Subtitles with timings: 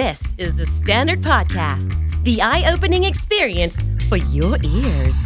[0.00, 1.90] This is the Standard Podcast,
[2.24, 3.76] the eye opening experience
[4.08, 5.16] for your ears.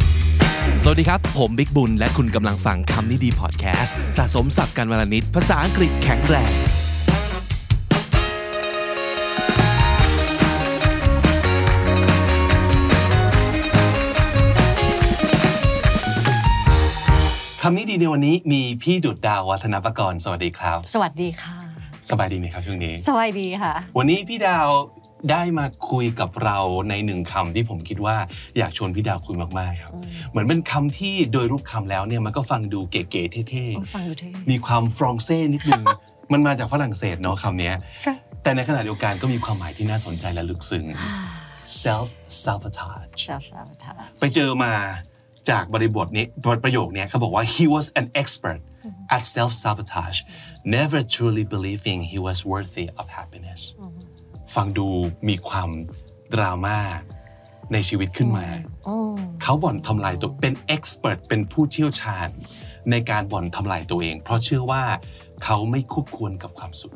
[0.83, 6.53] สวัสดีครับ ผมบิ๊กบุญ และคุณกำลังฟังคำนี้ดีพอดแคสต์สะสมสับการวลนิดภาษาอังกฤษแข็งแรง
[17.61, 21.66] คำนี้ดีในวันนี้มีพี่ดุดดาววัฒนประกรณ์สวัสดีครับ สวัสดีค่ะ
[22.09, 24.69] สบายดีไหมครับช่วงนี้สวัสดีค่ะ วันนี้พี่ดาว
[25.31, 26.57] ได้มาคุยกับเรา
[26.89, 28.17] ในหนึ่งคำที่ผมคิดว่า
[28.57, 29.93] อยากชวนพี่ดาวคุยมากๆครับ
[30.29, 35.83] เหมือนเป็นคำที่โดยรูปคำแล้วเนี่ยมันก็ฟังดูเก๋ๆเท่โอ้ยฟังดูเท่ๆมีความฟรองเซ่นิดนึง
[36.33, 40.85] มันมาจากฝรั่งเศสเนาะคำเนี้ยใช่แต่ในขณะเดียวกันก็มีความหมายที่น่าสนใจและลึกซึ้ง
[41.81, 42.07] self
[42.41, 44.73] sabotage เซลฟ์ซาบทาไปเจอมา
[45.49, 46.25] จากบริบทนี้
[46.63, 48.61] ประโยคเนี้ยเขาบอกว่า he was an expert
[49.15, 50.19] at self sabotage
[50.77, 53.61] never truly believing he was worthy of happiness
[54.55, 54.87] ฟังดู
[55.29, 55.69] มีความ
[56.33, 56.79] ดราม่า
[57.73, 58.47] ในชีวิตขึ้นมา
[58.87, 62.29] อืมเขาบ่อนทำลายตัวเป็น expert เป็นผู้เชี่ยวชาญ
[62.91, 64.83] ในการบ่อนทำลายตัวเอง เพราะเชื่อว่า
[65.43, 66.95] เขาไม่คู่ควรกับความสุข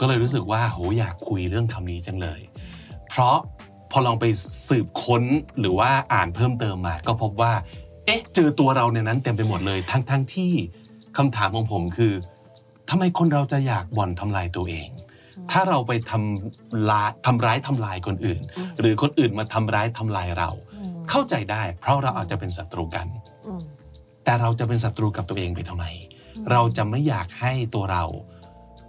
[0.00, 2.40] ก็เลยรู้สึกว่าโหอยากคุยเรื่องคำนี้จังเลย
[3.08, 3.36] เพราะ
[3.90, 4.24] พอลองไป
[4.68, 5.22] สืบค้น
[5.60, 7.52] หรือว่าอ่านเพิ่มเติมมา ก็พบว่า
[8.06, 10.52] เอ๊ะ เจอตัวเราในนั้นเต็มไปหมดเลยทั้งทั้งที่
[11.16, 12.12] คำถามของผมคือ
[12.90, 14.88] ทำไมคนเราจะอยากบ่อนทำลายตัวเอง
[15.50, 18.40] ถ้าเราไปทำลายทำร้ายทำลายคนอื่น
[18.80, 20.50] หรือคนอื่นมาทำร้ายทำลายเรา
[21.10, 23.06] เข้าใจได้ เพราะเราอาจจะเป็นศัตรูกัน
[23.46, 23.60] อืม
[24.24, 25.84] แต่เราจะเป็นศัตรูกับตัวเองไปทำไม
[26.50, 28.04] เราจะไม่อยากให้ตัวเรา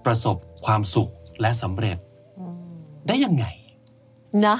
[0.05, 1.11] ประสบความสุข
[1.41, 1.97] และสำเร็จ
[2.39, 2.55] อืม
[3.07, 3.45] ได้ยังไง
[4.45, 4.57] นะ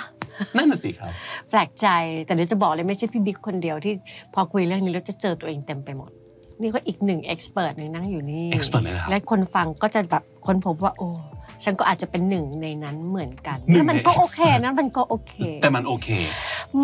[0.58, 1.12] นั่นน่ะสิครับ
[1.50, 1.88] แปลกใจ
[2.25, 3.94] แต่เดี๋ยวจะบอกเลยไม่ใช่พี่บิ๊กคนเดียวที่
[4.34, 6.12] พอคุยเรื่องนี้แล้วจะเจอตัวเองเต็มไปหมด
[6.61, 11.09] นี่ก็อีกหนึ่งเอ็กซ์เพรสหนึ่งนั่งอยู่นี่ expert เลยเหรอครับและคนฟังก็จะแบบคนพบว่าโอ้
[11.63, 16.07] ฉันก็อาจจะเป็นหนึ่งในนั้นเหมือนกันหนึ่งแล้วมันในก็โอเค expert นะมันก็โอเค แต่มันโอเค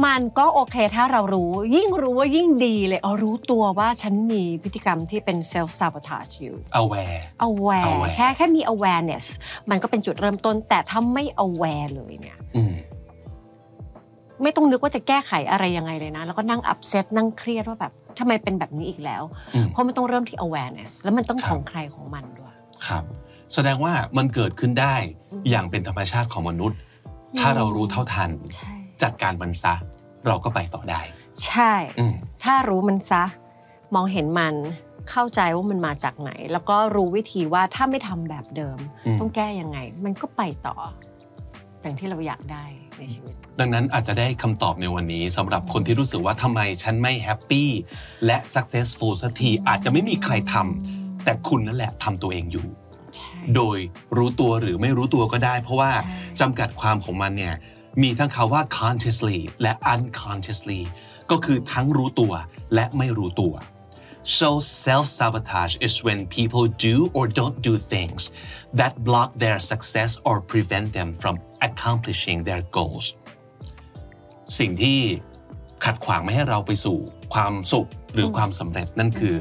[0.05, 9.25] มันก็โอเคถ้าเรารู้ ยิ่งรู้ว่ายิ่งดีเลยอ๋อรู้ตัวว่าฉันมีพฤติกรรมที่เป็น self sabotage อยู่ aware aware aware แค่แค่มี awareness
[9.69, 12.75] มันก็เป็นจุดเริ่มต้นแต่ถ้าไม่ aware เลยเนี่ยอืม
[14.43, 19.23] ไม่ต้องนึกว่าจะแก้ไขอะไรยังไงเลยนะ แล้วก็นั่ง upset นั่งเครียดว่าแบบทำไมเป็นแบบนี้อีกแล้ว
[19.55, 22.53] อืมเพราะมันต้องเริ่มที่ awareness แล้วมันต้องครับของใครของมันด้วย
[22.87, 23.03] ครับ
[23.53, 24.95] แสดงว่ามันเกิดขึ้นได้
[25.31, 26.77] อืมอย่างเป็นธรรมชาติของมนุษย์
[27.39, 28.71] ถ้าเรารู้เท่าทันใช่
[29.03, 29.73] จัดการมันซะ
[30.27, 31.01] เราก็ไปต่อได้
[31.45, 32.13] ใช่อืม
[32.43, 33.23] ถ้ารู้มันซะ
[33.95, 34.55] มองเห็นมัน
[35.09, 40.75] เข้าใจว่ามันมาจากไหน แล้วก็รู้วิธีว่าถ้าไม่ทำแบบเดิมอืมต้องแก้ยังไง มันก็ไปต่อ
[41.85, 42.65] อย่างที่เราอยากได้
[42.97, 47.69] ในชีวิต ดังนั้นอาจจะได้คำตอบในวันนี้สำหรับคนที่รู้สึกว่าทำไมฉันไม่ happy
[48.25, 52.67] และ successful สักทีอาจจะไม่มีใครทำแต่คุณนั่นแหละทำตัวเองอยู่
[53.15, 53.77] ใช่โดย
[54.17, 57.55] รู้ตัวหรือไม่รู้ตัวก็ได้ เพราะว่าใช่จำกัดความของมันเนี่ย
[58.01, 60.81] มีทั้งคาว่า consciously และ unconsciously
[61.31, 62.33] ก็คือทั้งรู้ตัว
[62.73, 63.53] และไม่รู้ตัว
[64.25, 68.31] so self-sabotage is when people do or don't do things
[68.73, 73.05] that block their success or prevent them from accomplishing their goals
[74.59, 74.99] สิ่งที่
[75.85, 76.97] ขัดขวางไม่ให้เราไปสู่
[77.33, 79.35] ความสุขหรือความสำเร็จนั่นคือ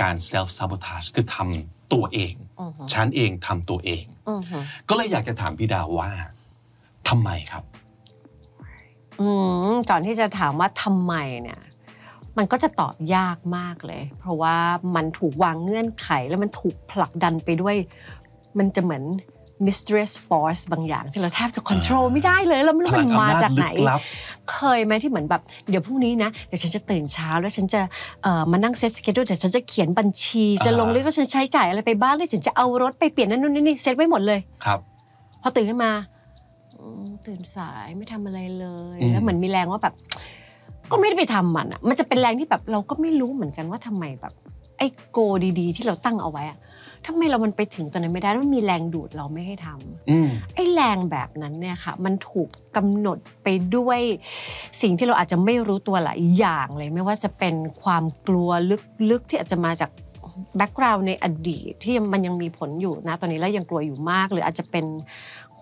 [0.00, 4.58] การ self sabotage คือทำตัวเองอือฮึฉันเองทำตัวเองอือฮึ
[4.88, 6.10] ก็เลยอยากจะถามพี่ดาวว่า
[7.08, 7.64] ทำไมครับ
[9.20, 9.28] อื
[9.70, 11.60] มก่อนที่จะถามว่าทำไมเนี่ย
[12.38, 14.56] มันก็จะตอบยากมากเลย เพราะว่า
[14.96, 17.76] มันถูกวางเงื่อนไขแล้วมันถูกผลักดันไปด้วย
[18.58, 19.04] มันจะเหมือน
[19.66, 24.00] mysterious force บางอย่างที่เราแทบจะ control ไม่ได้เลยแล้วมันพลัมังนอำมานาจจากไหนลึกลับ
[24.52, 27.80] เคยไหมที่เหมือนแบบเดี๋ยวพรุ่งนี้นะเดี๋ยวฉันจะตื่นเช้าแล้วฉันจะ
[28.22, 34.80] เอ่อมานั่ง set schedule เดี๋ยวฉันจะเขียนบัญชี จะลงอ่า list ว่าฉันใช้จ่ายอะไรไปบ้างแล้วฉันจะเอารถไปเปลี่ยนนั่นนู่นนี่เซตไว้หมดเลยครับ
[35.42, 35.92] พอตื่นขึ้นมา
[36.78, 39.94] อืมตื่นสายไม่ทำอะไรเลยอืมแล้วเหมือนมีแรงว่าแบบ
[40.90, 44.32] ก็ไม่ได้ไปทำมันอะ มันจะเป็นแรงที่แบบเราก็ไม่รู้เหมือนกันว่าทำไมแบบ
[44.78, 45.18] ไอ้โก
[45.60, 46.58] ดีๆ ที่เราตั้งเอาไว้อะ
[47.06, 54.00] ทำไมเรามันไปถึงตอนนั้นไม่ได้แล้วมันมีแรงดูดเราไม่ให้ทำอืมไอ้แรงแบบนั้นเนี่ยค่ะ มันถูกกำหนดไปด้วย
[54.82, 58.50] สิ่งที่เราอาจจะไม่รู้ตัวหลายอย่างเลย ไม่ว่าจะเป็นความกลัว
[59.10, 59.90] ลึกๆที่อาจจะมาจาก
[60.56, 64.84] background ในอดีตที่มันยังมีผลอยู่นะตอนนี้แล้วยังกลัวอยู่มาก หรืออาจจะเป็น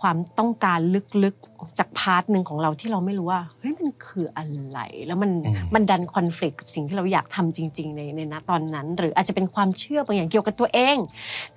[0.05, 0.79] ความต้องการ
[1.25, 10.97] ลึกๆจาก part หนึ่งของเราที่เราไม่รู้ว่าเฮ้ยมันคืออะไร แล้วมันอืมมันดันคอน FLICT กับสิ่งที่เราอยากทำจริง ๆ ในในณตอนนั้น หรืออาจจะเป็นความเชื่อบางอย่างเกี่ยวกับตัวเอง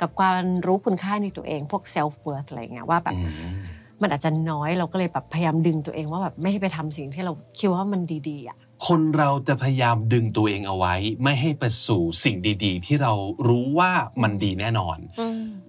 [0.02, 3.58] กับการรู้คุณค่าในตัวเอง พวก self worth อะไรเงี้ยว่าแบบอืม
[4.02, 8.58] มันอาจจะน้อยเราก็เลยแบบพยายามดึงตัวเองว่าแบบไม่ให้ไปทำสิ่งที่เราคิดว่ามันดีๆอะ
[8.88, 13.14] คนเราจะพยายามดึงตัวเองเอาไว้ ไม่ให้ไปสู่สิ่งดี ๆ ที่เรา
[13.48, 13.92] รู้ว่า
[14.22, 14.98] มันดีแน่นอน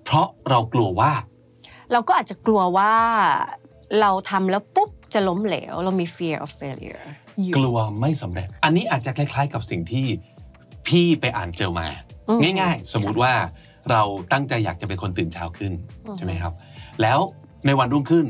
[0.04, 1.12] เพราะเรากลัวว่า
[1.92, 2.92] เราก็อาจจะกลัวว่า
[4.00, 7.04] เราทำแล้วปุ๊บจะล้มเหลว เรามี fear of failure
[7.42, 10.06] อยู่กลัวไม่สำเร็จ อันนี้อาจจะคล้าย ๆ กับสิ่งที่
[10.86, 11.88] พี่ไปอ่านเจอมา
[12.28, 13.32] อืม ง่าย ๆ สมมุติว่า
[13.90, 14.02] เรา
[14.32, 15.72] ตั้งใจอยากจะเป็นคนตื่นเช้าขึ้น
[16.06, 16.52] อืมใช่ไหมครับ
[17.02, 17.18] แล้ว
[17.66, 18.26] ในวันรุ่งขึ้น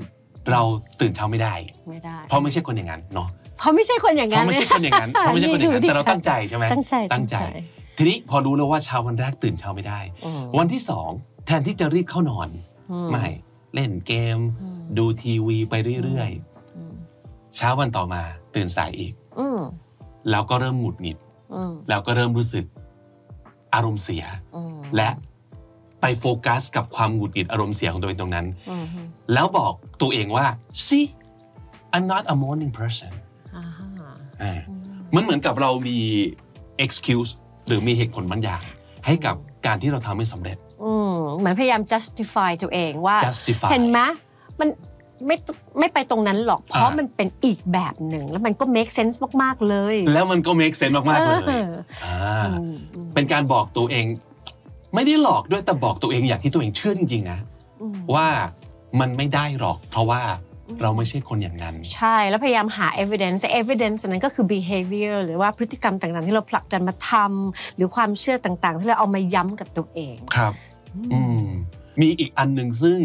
[0.53, 0.63] เรา
[1.01, 1.55] ตื่นเช้าไม่ได้
[1.89, 3.29] ไม่ได้ เพราะไม่ใช่คนอย่างนั้นเนาะ
[3.59, 7.37] เพราะไม่ใช่คนอย่างเพนั้นราะไม่ใช่คนอย่างนั้นเพราะไม่ใช่คนอย่างนั้นแต่เราตั้งใจใช่ไหม ตั้งใจตั้งใจ
[7.97, 11.11] ทีนี้พอรู้แล้วว่าเช้าวันแรกตื่นเช้าไม่ได้ อืมวันที่สอง
[11.47, 12.49] แทนที่จะรีบเข้านอน
[12.93, 13.27] อืไม่
[13.79, 16.31] เล่นเกมอืมดูทีวีไปเรื่อย
[16.77, 18.23] อืมๆเช้าวันต่อมา
[18.55, 19.61] ตื่นสายอีกอืม
[20.31, 21.19] แล้วก็เริ่มหงุดหงิด
[21.55, 22.65] อืมแล้วก็เริ่มรู้สึก
[23.75, 24.25] อารมณ์เสีย
[24.57, 25.09] อืมและ
[26.01, 28.85] ไปโฟกัสกับความหงุดหงิดอารมณ์เสียของตัวเองตรงนั้นอืม
[29.33, 29.73] แล้วบอก
[30.03, 30.47] ตัวเองว่า
[30.87, 31.07] see
[31.95, 33.13] I'm not a morning person
[33.57, 33.87] อ่าฮะ
[34.43, 34.81] อ่าอืม
[35.15, 35.99] มันเหมือนกับเรามี
[36.85, 37.31] excuse
[37.67, 38.63] หรือมีเหตุผลบางอย่าง
[39.07, 39.37] ให้กับ
[39.67, 43.99] การที่เราทำไม่สำเร็จ อืมเหมือนพยายาม justify ตัวเองว่า justify เห็นไหม
[44.61, 44.69] มัน
[45.27, 45.37] ไม่
[45.79, 51.71] ไม่ไปตรงนั้นหรอกเพราะอ่ามัมันเป็นอีกแบบหนึ่งแล้วมันก็ make sense มากๆเลย แล้วมันก็ make sense มากๆเลยออ
[52.05, 54.07] อ่าอืมอืมเป็นการบอกตัวเอง
[54.95, 57.39] ไม่ได้หลอกด้วยแต่บอกตัวเองอย่างที่ตัวเองเชื่อจริงๆนะ
[57.81, 58.27] อืมว่า
[59.01, 60.23] มันไม่ได้หรอก เพราะว่า
[60.83, 70.53] เราไม่ใช่คนอย่างนั้น ใช่แล้วพยายามหา evidence evidence นั้นก็คือ behavior หรือว่าพฤติกรรมต่างๆ ที่เราผลักดันมาทำหรือความเชื่อต่างๆ ที่เราเอามาย้ำกับตัวเองครับ
[71.13, 71.45] อืม
[72.01, 73.01] มีอีกอันหนึ่งซึ่ง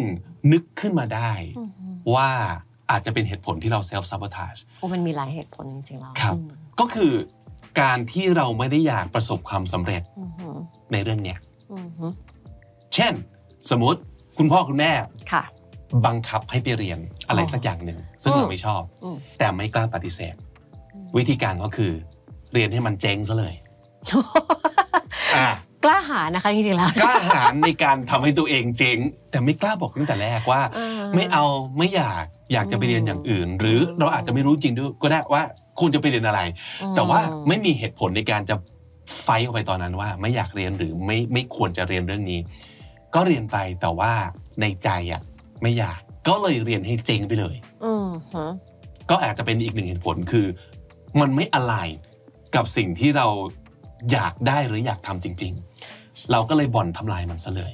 [0.52, 1.70] นึกขึ้นมาได้อืม
[2.16, 2.30] ว่า
[2.92, 6.48] อาจจะเป็นเหตุผลที่เรา self sabotage โอ้มันมีหลายเหตุผลจริงๆแล้วครับอืม
[6.80, 7.12] ก็คือ
[7.82, 10.58] การที่เราไม่ได้อยากประสบความสำเร็จอืมอืม
[10.92, 11.38] ในเรื่องเนี้ย
[11.72, 12.14] อืมอืม
[12.94, 13.14] เช่น
[13.70, 14.00] สมมติ
[14.38, 14.92] คุณพ่อคุณแม่
[15.32, 15.44] ค่ะ
[16.06, 20.36] บังคับให้ไปเรียนอะไรอ๋อสักอย่างหนึ่งซึ่งอืมเราไม่ชอบอืมแต่ไม่กล้าปฏิเสธ
[21.18, 21.92] วิธีการก็คือ
[22.54, 23.54] เรียนให้มันเจ๊งซะเลย
[25.36, 25.48] อะ
[25.84, 28.98] กล้าหาญนะคะจริงๆแล้วกล้าหาญในการทำให้ตัวเองเจ๊ง
[29.32, 31.46] แต่ไม่กล้าบอกตั้งแต่แรกว่าเออไม่เอา
[31.78, 32.24] ไม่อยาก
[32.54, 35.44] อยากจะไปเรียนอย่างอื่น หรือเราอาจจะไม่รู้จริงด้วยก็ได้ว่า
[35.80, 36.42] คุณจะไปเรียนอะไร
[36.82, 38.56] อืมแต่ว่าไม่มีเหตุผลในการจะ
[39.22, 42.40] ไฟท์ออกไปตอนนั้นว่า ไม่อยากเรียนหรือไม่ไม่ควรจะเรียนเรื่องนี้
[43.16, 44.12] ก็เรียนไปแต่ว่า
[44.62, 45.22] ในใจอะ
[45.64, 47.56] ไม่อยาก ก็เลยเรียนให้เจ๊งไปเลย
[47.86, 48.52] อืมฮะ
[49.10, 50.46] ก็อาจจะเป็นอีกหนึ่งเหตุผลคือ
[51.20, 51.76] มันไม่อะไร
[52.56, 53.28] กับสิ่งที่เรา
[54.12, 55.54] อยากได้หรืออยากทำจริง
[55.92, 57.74] ๆ เราก็เลยบ่อนทำลายมันซะเลย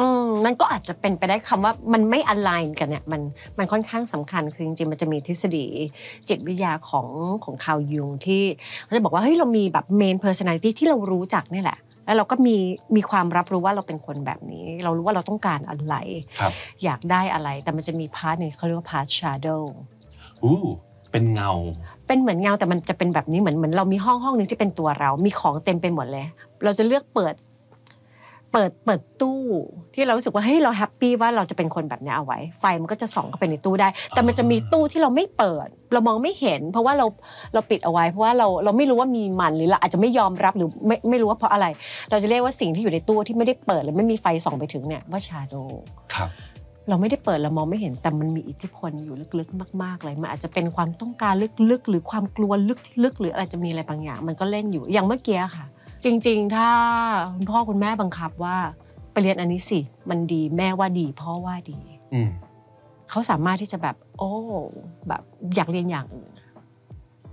[0.00, 3.20] อืมมันก็อาจจะเป็นไปได้คำว่ามันไม่ align กันเนี่ยมัน
[3.58, 5.66] มันค่อนข้างสำคัญคือจริงๆมันจะมีทฤษฎี
[6.28, 7.08] จิตวิทยาของ
[7.44, 8.42] ของคาร์ล ยุงที่
[8.84, 12.56] เขาจะบอกว่าเฮ้ยเรามีแบบ main personality ที่เรารู้จักนี่แหละ แล้วเราก็มี
[12.96, 15.94] มีความรับรู้ว่าเราเป็นคนแบบนี้ เรารู้ว่าเราต้องการอะไร
[16.40, 16.52] ครับ
[16.84, 19.62] อยากได้อะไรแต่มันจะมี part หนึ่งเขาเรียกว่าพาร์ท shadow
[20.42, 20.60] อู้
[21.12, 21.52] เป็นเงา
[22.06, 26.26] เป็นเหมือนเงาแต่มันจะเป็นแบบนี้เหมือนเหมือนเรามีห้องห้องหนึ่งที่เป็นตัวเรา มีของเต็มไปหมดเลย
[26.64, 27.34] เราจะเลือกเปิด
[28.52, 29.40] เปิดเปิดตู้
[29.94, 37.06] ที่เรารู้สึกว่าเฮ้ยเราแฮปปี้ว่าเราจะเป็นคนแบบนี้เอาไว้ ไฟมันก็จะส่องเข้าไปในตู้ได้ แต่มันจะมีตู้ที่เราไม่เปิด เรามองไม่เห็น เพราะว่าเรา
[37.54, 41.66] เราปิดเอาไว้ เพราะว่าเราเราไม่รู้ว่ามีมันหรือเราอาจจะไม่ยอมรับหรือไม่ไม่รู้ว่าเพราะอะไร
[42.10, 45.54] เราจะเรียกว่าสิ่งที่อยู่ในตู้ที่ไม่ได้เปิดหรือไม่มีไฟส่องไปถึงเนี่ยว่าชาโด
[46.16, 46.30] ครับ
[46.88, 51.34] เราไม่ได้เปิดเรามองไม่เห็นแต่มันมีอิทธิพลอยู่ลึกๆ มาก ๆ เลยมันอาจจะเป็นความต้องการ
[51.70, 52.52] ลึกๆ หรือความกลัว
[53.04, 55.66] ลึกๆ หรืออะไรจะมีอะไรบางอย่าง มันก็เล่นอยู่อย่างเมื่อกี้ค่ะ
[56.04, 56.68] จริงๆ ถ้า
[57.34, 58.56] คุณพ่อคุณแม่บังคับว่า
[59.12, 61.78] ไปเรียนอันนี้สิ มันดีแม่ว่าดีพ่อว่าดี
[62.14, 62.30] อืม
[63.10, 64.30] เขาสามารถที่จะแบบ โอ้
[65.08, 65.22] แบบ
[65.54, 66.30] อยากเรียนอย่างอื่น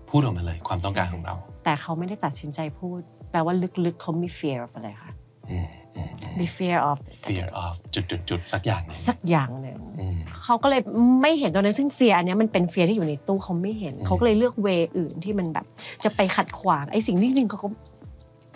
[0.09, 2.99] พูดออกมาเลยความต้องการของเรา แต่เขาไม่ได้ตัดสินใจพูด
[3.31, 3.53] แปลว่า
[3.85, 5.11] ลึกๆเขามี fear of อะไรคะ
[5.49, 10.81] อืมอืมอืมมี fear of fear of จุดจุดจุดๆๆสักอย่างหนึ่งสักอย่างหนึ่งอืมเขาก็เลย
[11.21, 15.65] ไม่เห็นตรงนั้นซึ่งเฟียอันเนี้ยมันเป็นเฟียที่อยู่ในตู้เขาไม่เห็นอืมเขาก็เลยเลือกเวย์อื่นที่มันแบบ
[16.03, 17.69] จะไปขัดขวางไอ้สิ่งที่จริงๆเขาก็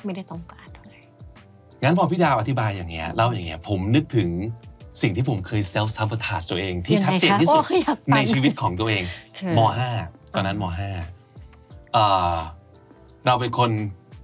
[0.06, 1.00] ไม่ได้ต้องการเท่าไหร่
[1.84, 4.30] งั้นพอพี่ดาวอธิบายอย่างเงี้ยเล่าอย่างเงี้ยผมนึกถึง
[5.02, 9.04] สิ่งที่ผมเคย self sabotage ตัวเองที่ยังไงชัดเจนที่สุดคะโอ้อยากฟังในชีวิตของตัวเอง
[9.38, 9.60] คือม
[9.98, 12.36] .5 ตอนนั้นม .5 เอ่อ
[13.26, 13.72] เราเป็นคน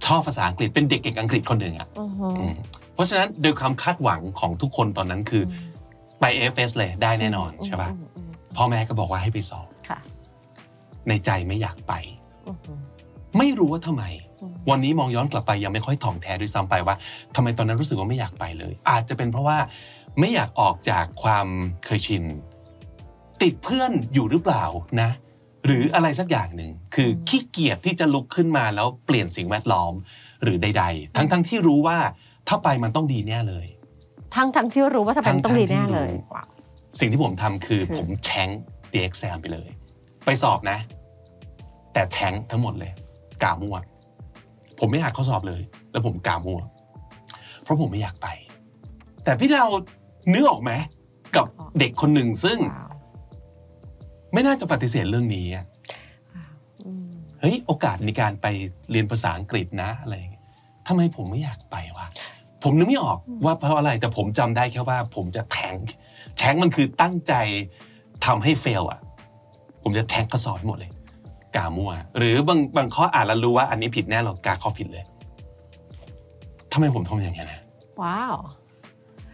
[0.06, 2.54] ชอบภาษาอังกฤษเป็นเด็กเก่งอังกฤษคนหนึ่งอะอือฮึอืม
[2.94, 5.54] เพราะฉะนั้นโดยความคาดหวังของทุกคนตอนนั้นคืออ
[6.20, 9.98] ไป AFS เลยได้แน่นอนใช่ป่ะอืมอืมพ่อแม่ก็บอกว่าให้ไปสอบค่ะ
[11.08, 11.92] ในใจไม่อยากไป
[12.48, 12.72] อือฮึ
[13.38, 14.29] ไม่รู้ว่าทำไมอืม
[14.70, 16.96] วันนี้มองย้อนกลับไปยังไม่ค่อยถ่องแท้ด้วยซ้ำไปว่า
[17.36, 19.58] ทำไมตอนนั้นรู้สึกว่าไม่อยากไปเลย อาจจะเป็นเพราะว่า
[20.20, 21.46] ไม่อยากออกจากความ
[21.84, 22.24] เคยชิน
[23.42, 24.64] ติดเพื่อนอยู่หรือเปล่า
[25.02, 25.10] นะ
[25.66, 29.92] หรืออะไรสักอย่างหนึ่งคือขี้เกียจที่จะลุกขึ้นมาแล้วเปลี่ยนสิ่งแวดล้อม
[30.42, 31.98] หรือใด ๆ ทั้งๆที่รู้ว่า
[32.48, 33.66] ถ้าไปมันต้องดีแน่เลย
[34.34, 38.48] ทั้งทั้งที่รู้ว่าทำไมมันต้องดีแน่เลยทั้งๆที่รู้สิ่งที่ผมทำคือคือผมแทง
[38.92, 39.68] the exam ไปเลย
[40.24, 40.78] ไปสอบนะ
[41.92, 42.92] แต่แทงทั้งหมดเลย
[43.42, 43.76] กามั่ว
[44.80, 46.60] ผมไม่อ่านข้อสอบเลย แล้วผมกามั่ว
[47.62, 48.28] เพราะผมไม่อยากไป
[49.24, 49.66] แต่พี่เรา
[50.32, 50.72] นึกออกไหม
[51.36, 51.46] กับ
[51.78, 52.90] เด็กคนหนึ่งซึ่งว้าว
[54.32, 55.64] ไม่น่าจะปฏิเสธเรื่องนี้อะ
[56.84, 57.08] อืม
[57.40, 58.46] เฮ้ยโอกาสในการไป
[58.90, 60.44] เรียนภาษาอังกฤษนะอะไรอย่างเงี้ย
[60.86, 62.06] ทำไมผมไม่อยากไปวะ
[62.62, 65.76] ผมนึกไม่ออกว่าเพราะอะไร แต่ผมจำได้แค่ว่า ผมจะแทง
[66.38, 67.34] แทงมันคือตั้งใจ
[68.26, 69.00] ทำให้เฟลอะ
[69.82, 70.90] ผมจะแทงข้อสอบให้หมดเลย
[71.56, 75.04] กามั่วหรือบางบางข้ออ่านแล้วรู้ว่าอันนี้ผิดแน่เรากาข้อผิดเลย
[76.72, 77.60] ทำไมผมทำอย่างนี้นนะ
[78.02, 78.36] ว้าว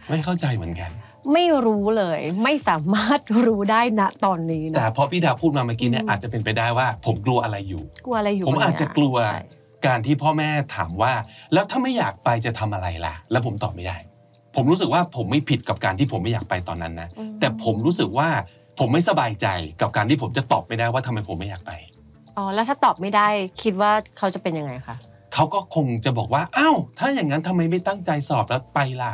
[0.09, 0.91] ไม่เข้าใจเหมือนกัน
[1.33, 9.41] ไม่รู้เลยไม่สามารถรู้ได้ณตอนนี้แต่นะพอพี่ดาพูดมาเมื่อกี้เนี่ยอืมอาจจะเป็นไปได้ว่า ผมกลัวอะไรอยู่ กลัวอะไรอยู่ ผมบงอาจจะย่งกลัวใช่
[9.87, 11.13] การที่พ่อแม่ถามว่า
[11.53, 13.97] แล้วถ้าไม่อยากไปจะทำอะไรล่ะ แล้วผมตอบไม่ได้
[14.55, 18.29] ผมรู้สึกว่าผมไม่ผิดกับการที่ผมไม่อยากไปตอนนั้นนะอืมแต่ผมรู้สึกว่า
[18.79, 19.47] ผมไม่สบายใจ
[19.81, 21.71] กับการที่ผมจะตอบไม่ได้ว่าทำไมผมไม่อยากไป
[22.37, 23.27] อ๋อแล้วถ้าตอบไม่ได้
[23.61, 24.95] คิดว่าเขาจะเป็นยังไงคะ
[25.33, 29.11] เขาก็คงจะบอกว่าอ้าวถ้าอย่างนั้นทำไมไม่ตั้งใจสอบแล้วไปล่ะ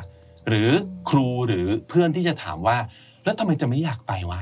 [0.48, 0.70] หรือ
[1.10, 2.77] ครูหรือเพื่อนที่จะถามว่า
[3.24, 4.42] แล้วทำไมจะไม่อยากไปวะ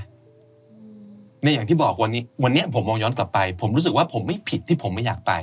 [1.43, 5.33] ในอย่างที่บอกวันนี้ วันเนี้ยผมมองย้อนกลับไป ผมรู้สึกว่าผมไม่ผิดที่ผมไม่อยากไป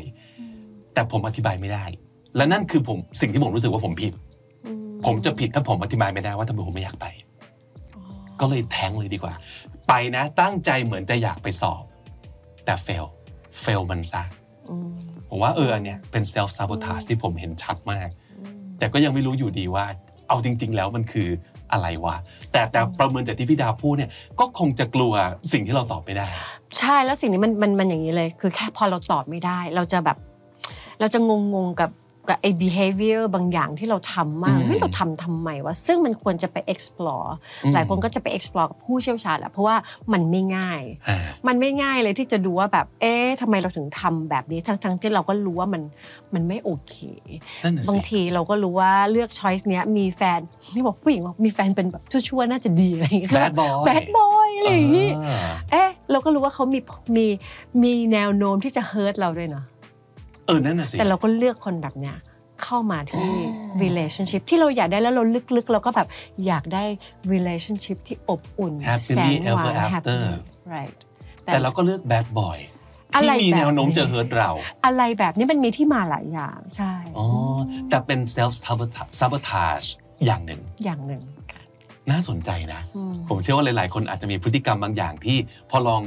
[0.95, 1.85] แต่ผมอธิบายไม่ได้
[2.37, 4.13] และนั่นคือผมสิ่งที่ผมรู้สึกว่าผมผิด
[4.67, 4.73] อื
[5.07, 7.07] ผมจะผิดถ้าผมอธิบายไม่ได้ว่าทำไมผมไม่อยากไป
[7.95, 8.03] อ๋อ
[8.41, 9.35] ก็เลยแทงเลยดีกว่า
[9.89, 11.83] ไปนะตั้งใจเหมือนจะอยากไปสอบ
[12.65, 12.75] แต่
[13.65, 14.23] fail fail มันซะ
[14.71, 14.91] อืม
[15.29, 19.85] ผมว่าเอออันเนี้ยเป็น self sabotage ที่ผมเห็นชัดมากอืมแต่ก็ยังไม่รู้อยู่ดีว่า
[20.29, 21.29] เอาจริง ๆ แล้วมันคือ
[21.73, 22.17] อะไรวะ
[22.53, 24.11] แต่แต่ประเมินจากที่พี่ดาวพูดเนี่ย
[24.41, 25.13] ก็คงจะกลัว
[25.53, 26.27] สิ่งที่เราตอบไม่ได้
[26.79, 30.19] ใช่แล้วสิ่งนี้มันมันมันอย่างนี้เลย คือแค่พอเราตอบไม่ได้ เราจะแบบ
[31.01, 31.91] เราจะงงงๆกับ
[32.29, 37.29] กับไอ้ behavior บางอย่างที่เราทำมากอืมเฮ้ยเราทำทำไมวะซึ่งมันควรจะไป explore
[37.65, 39.77] อืมหลายคนก็จะไป explore กับผู้เชี่ยวชาญแหละเพราะว่า
[40.13, 45.83] มันไม่ง่ายอ่ามันไม่ง่ายเลยที่จะดูว่าแบบเอ๊ะทำไมเราถึงทำแบบนี้ทั้งทั้งที่เราก็รู้ว่ามัน
[46.35, 46.95] มันไม่โอเค
[47.65, 50.41] นั่นน่ะบางสิทีเราก็รู้ว่าเลือกช้อยส์เนี้ยมีแฟน
[50.75, 56.81] ที่บอกผู้หญิงว่ามีแฟนเป็นแบบชั่วๆน่าจะดีอะไรอย่างเงี้ย bad boy แบดบอยอะไรอย่างงี้อ่าเอ๊ะเราก็รู้ว่าเขามี
[57.17, 57.27] มี
[57.83, 59.65] มีแนวโน้มที่จะเฮิร์ตเราด้วยเนาะ
[60.49, 62.17] เออนั่นน่ะสิแต่เราก็เลือกคนแบบเนี้ย
[62.65, 65.25] เข้ามาที่อ๋อ relationship ที่เราอยากได้แล้วเรา
[65.57, 66.09] ลึกๆ เราก็แบบ
[66.47, 66.85] อยากได้
[67.33, 70.21] relationship ที่อบอุ่น Happily แสนหวาน ever after happy
[70.75, 70.99] right
[71.45, 72.59] แต่เราก็เลือก bad boy
[73.15, 74.51] อะที่ไรมีแบบแนวโน้มนี้จะเฮิร์ตเรา
[74.85, 77.27] อะไรแบบนี้มันมีที่มาหลายอย่างใช่อ๋อ
[77.89, 79.89] แต่เป็น self sabotage sabotage
[80.27, 81.23] อย่างหนึ่งอย่างหนึ่ง
[82.11, 85.37] น่าสนใจนะอืมผมเชื่อว่าหลาย ๆ คนอาจจะมีพฤติกรรมบางอย่างที่
[85.71, 86.03] พอลอง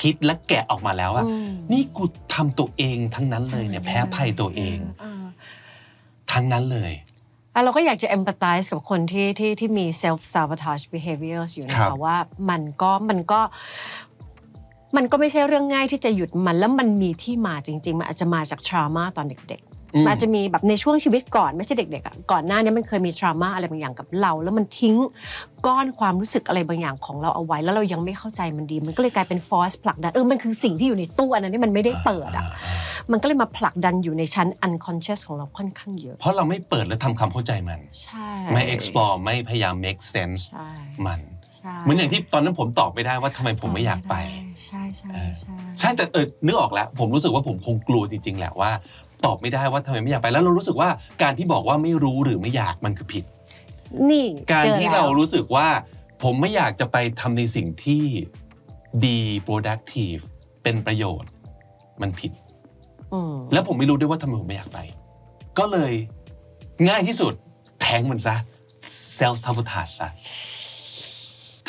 [0.00, 5.24] คิดและแกะออกมาแล้วว่าอืมนี่กูทำตัวเองทั้งนั้นเลยเนี่ยแพ้ภัยตัวเองอ่า
[6.32, 6.92] ทั้งนั้นเลย
[7.54, 12.16] อะเราก็อยากจะ empathize กับคนที่ที่ที่มี self sabotage behaviors อยู่นะครัคะบว่า
[12.50, 13.40] มันก็มันก็
[14.96, 24.96] มันก็ไม่ใช่เรื่องง่ายที่จะหยุดมันแล้วมันมีที่มาจริง ๆ มันอาจจะมาจาก trauma ตอนเด็กอืๆ มมันอาจจะมีแบบในช่วงชีวิตก่อนไม่ใช่เด็กๆอะก่อนหน้านี้มันเคยมี trauma อะไรบางอย่างกับเรา แล้วมันทิ้ง
[25.66, 32.74] ก้อนความรู้สึกอะไรบางอย่างของเราเอาไว้ แล้วเรายังไม่เข้าใจมันดี มันก็เลยกลายเป็น force ผลักดันเออมันคือสิ่งที่อยู่ในตู้อันนั้นที่มันไม่ได้เปิดอะา
[33.12, 40.70] มันก็เลยมาผลักดันอยู่ในชั้น unconscious ของเราค่อนข้างเยอะ เพราะเราไม่เปิดและทำความเข้าใจมันใช่ไม่ explore ไม่พยายาม make sense ใช่
[41.06, 41.20] มัน
[41.58, 44.14] ใช่เหมือนอย่างที่ตอนนั้นผมตอบไม่ได้ว่าทำไมผมไม่อยากไป
[44.66, 48.70] ใช่ใช่เออใช่ใช่แต่เออนึกออกแล้ว ผมรู้สึกว่าผมคงกลัวจริงๆแหละว่า
[49.24, 50.88] ตอบไม่ได้ว่าทำไมไม่อยากไปแล้วเรารู้สึกว่า
[51.22, 53.24] การที่บอกว่าไม่รู้หรือไม่อยากมันคือผิด
[54.10, 55.68] นี่การจอที่แล้วเรารู้สึกว่า
[56.22, 58.04] ผมไม่อยากจะไปทำในสิ่งที่
[59.06, 60.22] ดี productive
[60.62, 61.30] เป็นประโยชน์
[62.02, 62.32] มันผิด
[63.12, 64.78] อืมแล้วผมไม่รู้ด้วยว่าทำไมผมไม่อยากไป
[65.58, 65.92] ก็เลย
[66.88, 67.32] ง่ายที่สุด
[67.80, 68.36] แทงมันซะ
[69.18, 70.08] self sabotage ซะ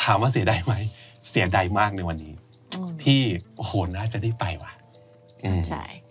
[0.02, 0.74] ถามว่าเสียดายไหม
[1.28, 2.34] เสียดายมากในวันนี้
[2.74, 3.20] อืมที่
[3.56, 4.72] โอ้โหน่าจะได้ไปว่ะ
[5.44, 6.05] อืมใช่อืม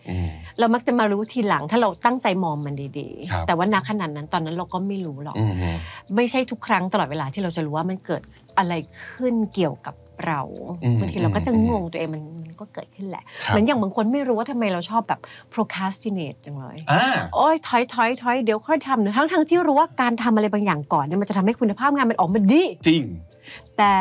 [0.60, 5.54] เรามักจะมารู้ทีหลังถ้าเราตั้งใจมองมันดีครับๆแต่ว่าณขนาดนั้นตอนนั้นเราก็ไม่รู้หรอกอืม
[6.16, 8.22] ไม่ใช่ทุกครั้งตลอดเวลาที่เราจะรู้ว่ามันเกิด
[8.58, 8.74] อะไร
[9.10, 9.96] ขึ้นเกี่ยวกับ
[10.28, 10.42] เรา
[10.84, 15.20] อืมบางทีเราก็จะอืมงงตัวเองมันมันก็เกิดขึ้นแหละครับเหมือนอย่างบางคนไม่รู้ว่าทำไมเราชอบแบบ
[15.54, 23.04] procrastinate จังเลยอ่าโอ้ยถอยถอยถอยเดี๋ยวค่อยทำนะทั้งทั้งที่รู้ว่าการทำอะไรบางอย่างก่อนเนี่ยมันจะทำให้คุณภาพงานมันออกมาดี จริง
[23.78, 23.92] แต่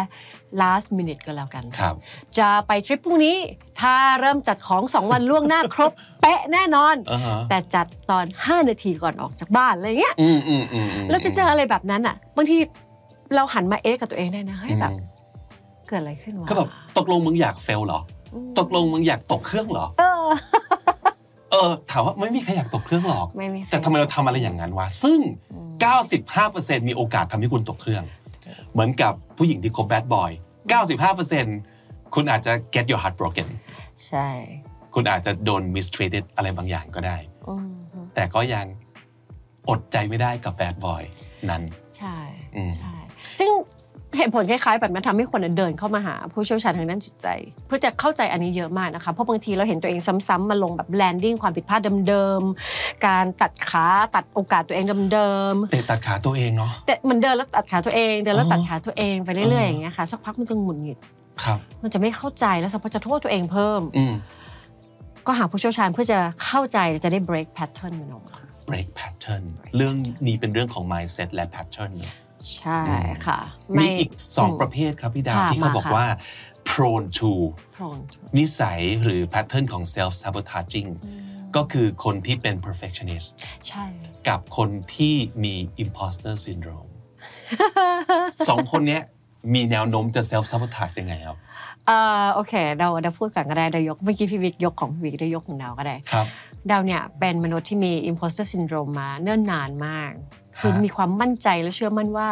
[0.62, 1.94] last minute ก็แล้วกันครับ
[2.38, 3.36] จะไปทริปพรุ่งนี้
[3.80, 12.56] ถ้าเริ่มจัดของ 2 วันล่วงหน้าครบ เป๊ะแน่นอนอ่าฮะแต่จัดตอน 5 นาทีก่อนออกจากบ้านอะไรเงี้ยอืมอืมอืมอืมเราจะเจออะไรแบบนั้นอะบางที
[13.34, 15.00] เราหันมาเอ๊ะกับตัวเองได้นะเฮ้ยแบบอืม
[15.88, 16.68] เกิดอะไรขึ้นวะก็แบบ
[16.98, 18.00] ตกลงมึงอยากเฟลเหรอ
[18.34, 20.26] อืมตกลงมึงอยากตกเครื่องเหรอเออ
[21.50, 25.20] เออถามว่าไม่มีใครอยากตกเครื่องหรอกไม่มีใครแต่ทำไมเราทำอะไรอย่างนั้นวะ ซึ่ง
[25.52, 25.70] อืม
[26.80, 28.04] 95%มีโอกาสทำให้คุณตกเครื่อง
[28.74, 30.30] เหมือนกับผู้หญิงที่คบแบดบอย
[31.42, 33.48] 95%คุณอาจจะ get your heart broken
[34.08, 34.28] ใช่
[34.94, 37.16] คุณอาจจะโดน mistreated อะไรบางอย่างก็ได้
[37.48, 37.70] อืม
[38.14, 38.66] แต่ก็ยัง
[39.68, 41.02] อดใจไม่ได้กับแบดบอย
[41.50, 41.62] นั้น
[41.96, 42.16] ใช่
[42.56, 42.96] อืมใช่
[43.38, 43.50] ซึ่ง
[44.18, 47.26] เหตุผลคล้ายๆแบบมันทำให้คนน่ะเดินเข้ามาหา ผู้เชี่ยวชาญทางด้านจิตใจ
[47.66, 60.98] เพื่อจะเข้าใจอันนี้เยอะมากนะคะเพราะบางทีเราเห็นตัวเองซ้ำๆมาลงแบบแลนดิ้งความผิดพลาดเดิมๆการตัดขาตัดโอกาสตัวเองเดิมเตะตัดขาตัวเองเนาะๆแต่มันเดินแล้วตัดขาตัวเองเดินแล้วอ๋อตัดขาตัวเองไปเรื่อยๆอย่างเงี้ยค่ะสักพักมันจะหงุดหงิด
[61.44, 64.14] ครับมันจะไม่เข้าใจแล้วสักพักจะโทษตัวเองเพิ่มอืม
[65.26, 69.44] ก็หาผู้เชี่ยวชาญเพื่อจะเข้าใจจะได้ break pattern มันออกมา break pattern
[69.76, 69.94] เรื่อง
[70.26, 72.14] นี้เป็นเรื่องของ mindset และ pattern เนอะ
[72.58, 72.80] ใช่
[73.26, 73.38] ค่ะ
[73.78, 76.06] มีอีกสองมประเภทครับพี่ดาวค่ะที่เขามาบอกค่ะว่า
[76.70, 77.32] prone to
[77.76, 80.90] prone to นิสัยหรือ pattern ของ self sabotaging
[81.56, 83.28] ก็คือคนที่เป็น perfectionist
[83.68, 83.84] ใช่
[84.28, 86.90] กับคนที่มี imposter syndrome
[88.48, 89.02] สองคนเนี้ย
[89.54, 91.38] มีแนวโน้มจะ self sabotage ยังไงครับ
[91.86, 96.26] เอ่อโอเคเดาเดาพูดก่อนก็ได้เดายกเมื่อกี้พี่วิกยกของพี่วิกได้ยกของดาวก็ได้ครับ
[96.70, 100.12] ดาวเนี่ยเป็นมนุษย์ที่มี imposter syndrome มาเนิ่นนานมาก
[100.60, 102.28] คือฮะมีความมั่นใจและเชื่อมั่นว่า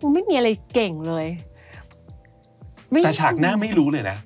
[0.00, 1.26] กูไม่มีอะไรเก่งเลย
[2.90, 4.18] ไม่แต่ฉากหน้าไม่รู้เลยนะ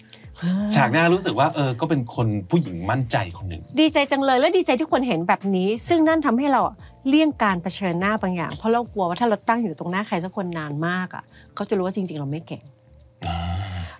[0.74, 6.74] ฉากหน้ารู้สึกว่าเออก็เป็นคนผู้หญิงมั่นใจคนหนึ่งดีใจจังเลยและดีใจที่คนเห็นแบบนี้ ซึ่งนั่นทำให้เราอะ
[7.08, 11.24] เลี่ยงการเผชิญหน้าบางอย่าง เพราะเรากลัวว่าถ้าเราตั้งอยู่ตรงหน้าใครสักคนนานมากอะ
[11.54, 12.62] เขาจะรู้ว่าจริง ๆ เราไม่เก่ง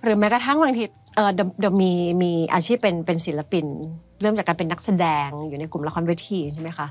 [0.03, 0.85] หรือแม้กระทั่งบางที
[1.17, 3.67] เออเดยวเดยวมีมีอาชีพเป็นเป็นศิลปิน
[4.21, 6.87] เริ่มจากการเป็นนักแสดงอยู่ในกลุ่มละครเวทีใช่ไหมคะ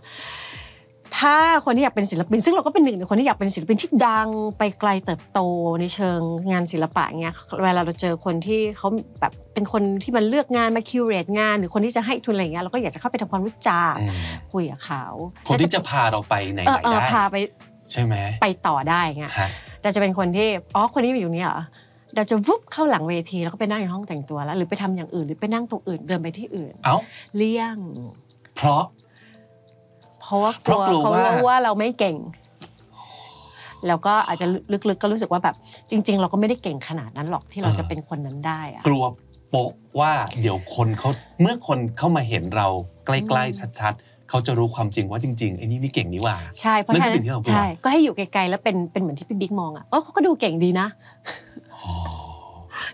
[1.20, 4.28] ถ้าคนที่อยากเป็นศิลปิน ซึ่งเราก็เป็นหนึ่งในคนที่อยากเป็นศิลปินที่ดัง
[4.58, 5.40] ไปไกลเติบโต
[5.80, 6.20] ในเชิง
[6.52, 8.88] งานศิลปะเงี้ยเวลาเราเจอคนที่เขา
[9.20, 14.16] แบบเป็นคนที่มันเลือกงานมาคิวเรตงาน หรือคนที่จะให้ทุนอะไรเงี้ยเราก็อยากจะเข้าไปทำความรู้จักอืม
[14.54, 15.04] คุยกับเขา
[15.48, 17.36] คนที่จะพาเราไปไหนเออไหนเออได้พาไป
[17.92, 19.50] ใช่ไหมไปต่อได้เงี้ยฮะ
[19.84, 21.62] เราจะเป็นคนที่อ๋อคนนี้อยู่นี่เหรอ
[22.16, 26.98] เราจะวุบเข้าหลังเวทีแล้วก็ไปนั่งในห้องแต่งตัวแล้ว หรือไปทำอย่างอื่นหรือไปนั่งตรงอื่นเดินไปที่อื่น เอ้า
[27.36, 27.78] เลี่ยง
[28.56, 29.11] เพราะเพ
[30.32, 32.18] ราะว่ากเพราะกลัวเพราะว่าว่าเราไม่เก่ง
[33.88, 34.46] แล้วก็อาจจะ
[34.90, 35.56] ลึกๆก็รู้สึกว่าแบบ
[35.90, 39.04] จริง ๆ เราก็ไม่ได้เก่งขนาดนั้นหรอกที่เราจะเป็นคนนั้นได้อะกลัว
[39.50, 40.12] โปะว่า
[40.42, 41.10] เดี๋ยวคนเขา
[41.42, 42.68] เมื่อคนเข้ามาเห็นเรา
[43.06, 50.88] ใกล้ๆชัดๆเขาจะรู้ความจริงว่าจริงๆไอ้นี่ไม่เก่งนี่หว่าใช่เพราะนั่นคือฉะสิ่งที่เรากลัวใช่ก็ให้อยู่ไกลๆแล้วเป็นเป็นเหมือนที่พี่บิ๊กมองอะเออเขาก็ดูเก่งดีนะ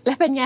[0.06, 0.46] แล้วเป็นไง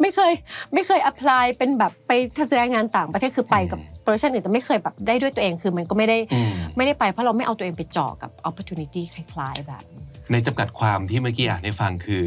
[0.00, 0.32] ไม่เคย
[0.74, 2.12] ไม่เคย apply เป็นแบบไป
[2.50, 12.24] แสดงงานต่างประเทศคือไปกับโปรดักชันอื่นแต่ไม่เคยแบบได้ด้วยตัวเองคือมันก็ไม่ได้อืมไม่ได้ไปเพราะเราไม่เอาตัวเองไปเจาะกับ opportunity คล้ายๆแบบนี้ในจำกัดความที่เมื่อกี้อ่านให้ฟังคือ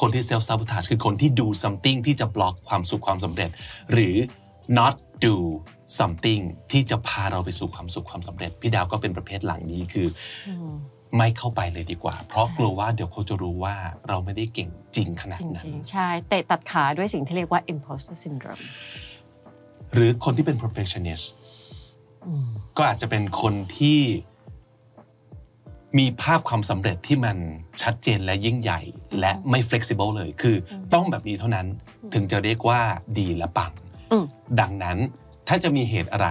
[0.00, 3.50] คนที่ self sabotage คือคนที่ do something ที่จะบล็อกความสุขความสำเร็จ
[3.92, 4.16] หรือ
[4.78, 4.94] not
[5.26, 5.34] do
[5.98, 10.06] something ที่จะพาเราไปสู่ความสุขความสำเร็จ พี่ดาวก็เป็นประเภทหลังนี้คือ
[10.48, 10.74] อม
[11.16, 13.74] ไม่เข้าไปเลยดีกว่า เพราะใช่กลัวว่าเดี๋ยวเขาจะรู้ว่า
[14.08, 18.64] เราไม่ได้เก่งจริงขนาดจนั้นริงๆใช่เตะตัดขาด้วยสิ่งที่เรียกว่า imposter syndrome
[19.94, 21.24] หรือคนที่เป็น perfectionist
[22.26, 22.46] อืม
[22.76, 24.00] ก็อาจจะเป็นคนที่
[25.98, 27.36] มีภาพความสำเร็จที่มัน
[27.82, 28.80] ชัดเจนและยิ่งใหญ่
[29.20, 31.66] และไม่ flexible เลย คืออต้องแบบนี้เท่านั้น
[32.14, 32.80] ถึงจะเรียกว่า
[33.18, 33.72] ดีและปัง
[34.12, 34.24] อืม
[34.60, 34.98] ดังนั้น
[35.48, 36.28] ถ้าจะมีเหตุอะไร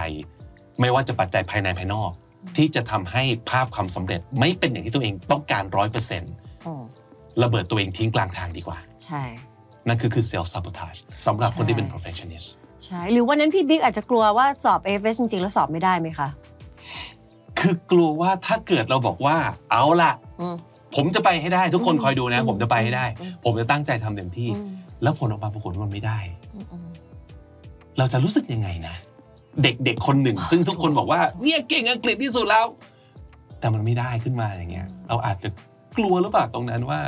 [0.80, 2.10] ไม่ว่าจะปัจจัยภายในภายนอก
[2.56, 6.32] ที่จะทำให้ภาพความสำเร็จไม่เป็นอย่างที่ตัวเองต้องการร้อยเปอร์เซ็นต์
[6.66, 6.82] อืม
[7.42, 9.22] ระเบิดตัวเองทิ้งกลางทางดีกว่า ใช่
[9.88, 12.48] นั่นคือคือ self sabotage สำหรับคนที่เป็นใช่ perfectionist
[12.86, 16.28] ใช่ หรือวันนั้นพี่บิ๊กอาจจะกลัวว่าสอบ a f s จริงๆ แล้วสอบไม่ได้ไหมคะ
[17.58, 19.36] คือกลัวว่าถ้าเกิดเราบอกว่า
[19.70, 20.56] เอาล่ะอืม
[20.96, 24.70] ผมจะไปให้ได้ทุกคนอืมคอยดูนะอืมผมจะไปให้ได้อืมผมจะตั้งใจทำเต็มที่อืม
[25.02, 26.18] แล้วผลออกมาปรากฏว่ามันไม่ได้
[26.54, 26.88] อืมอืม
[27.98, 28.94] เราจะรู้สึกยังไงนะ
[29.62, 32.66] เด็กๆคนหนึ่ง ซึ่งทุกคนบอกว่าเนี่ยเก่งอังกฤษที่สุดแล้ว
[33.60, 35.48] แต่มันไม่ได้ขึ้นมาอย่างเงี้ย เราอาจจะ
[35.96, 37.00] กลัวหรือเปล่าตรงนั้นว่า